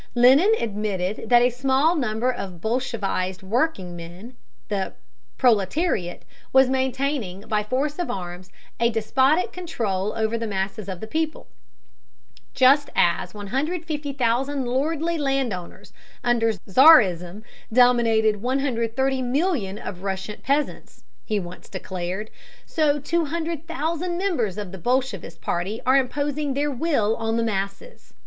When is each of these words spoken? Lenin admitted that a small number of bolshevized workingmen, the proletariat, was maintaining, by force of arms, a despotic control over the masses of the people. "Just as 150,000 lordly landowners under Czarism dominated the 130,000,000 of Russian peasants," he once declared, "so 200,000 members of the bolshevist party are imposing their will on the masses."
Lenin 0.15 0.51
admitted 0.59 1.29
that 1.29 1.43
a 1.43 1.51
small 1.51 1.95
number 1.95 2.31
of 2.33 2.59
bolshevized 2.59 3.43
workingmen, 3.43 4.35
the 4.67 4.93
proletariat, 5.37 6.25
was 6.51 6.71
maintaining, 6.71 7.41
by 7.41 7.61
force 7.61 7.99
of 7.99 8.09
arms, 8.09 8.51
a 8.79 8.89
despotic 8.89 9.51
control 9.51 10.11
over 10.13 10.39
the 10.39 10.47
masses 10.47 10.89
of 10.89 11.01
the 11.01 11.05
people. 11.05 11.45
"Just 12.55 12.89
as 12.95 13.35
150,000 13.35 14.65
lordly 14.65 15.19
landowners 15.19 15.93
under 16.23 16.51
Czarism 16.67 17.43
dominated 17.71 18.37
the 18.37 18.39
130,000,000 18.39 19.77
of 19.87 20.01
Russian 20.01 20.41
peasants," 20.41 21.03
he 21.23 21.39
once 21.39 21.69
declared, 21.69 22.31
"so 22.65 22.97
200,000 22.99 24.17
members 24.17 24.57
of 24.57 24.71
the 24.71 24.79
bolshevist 24.79 25.41
party 25.41 25.79
are 25.85 25.97
imposing 25.97 26.55
their 26.55 26.71
will 26.71 27.15
on 27.17 27.37
the 27.37 27.43
masses." 27.43 28.15